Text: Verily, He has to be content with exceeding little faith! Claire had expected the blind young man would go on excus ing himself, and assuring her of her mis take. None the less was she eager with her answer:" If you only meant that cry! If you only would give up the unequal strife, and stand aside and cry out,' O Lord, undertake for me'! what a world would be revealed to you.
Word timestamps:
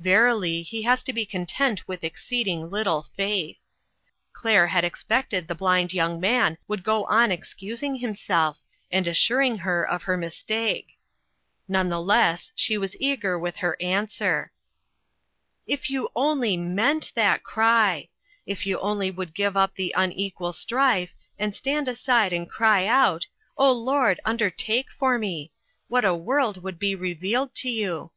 Verily, 0.00 0.62
He 0.64 0.82
has 0.82 1.04
to 1.04 1.12
be 1.12 1.24
content 1.24 1.86
with 1.86 2.02
exceeding 2.02 2.68
little 2.68 3.06
faith! 3.14 3.60
Claire 4.32 4.66
had 4.66 4.82
expected 4.82 5.46
the 5.46 5.54
blind 5.54 5.92
young 5.92 6.18
man 6.18 6.58
would 6.66 6.82
go 6.82 7.04
on 7.04 7.28
excus 7.28 7.80
ing 7.80 7.94
himself, 7.94 8.60
and 8.90 9.06
assuring 9.06 9.58
her 9.58 9.88
of 9.88 10.02
her 10.02 10.16
mis 10.16 10.42
take. 10.42 10.98
None 11.68 11.90
the 11.90 12.00
less 12.00 12.50
was 12.72 12.92
she 12.96 12.96
eager 12.98 13.38
with 13.38 13.58
her 13.58 13.80
answer:" 13.80 14.50
If 15.68 15.88
you 15.90 16.08
only 16.16 16.56
meant 16.56 17.12
that 17.14 17.44
cry! 17.44 18.08
If 18.46 18.66
you 18.66 18.80
only 18.80 19.12
would 19.12 19.32
give 19.32 19.56
up 19.56 19.76
the 19.76 19.94
unequal 19.96 20.54
strife, 20.54 21.14
and 21.38 21.54
stand 21.54 21.86
aside 21.86 22.32
and 22.32 22.50
cry 22.50 22.84
out,' 22.86 23.28
O 23.56 23.70
Lord, 23.70 24.18
undertake 24.24 24.90
for 24.90 25.18
me'! 25.20 25.52
what 25.86 26.04
a 26.04 26.16
world 26.16 26.64
would 26.64 26.80
be 26.80 26.96
revealed 26.96 27.54
to 27.54 27.70
you. 27.70 28.10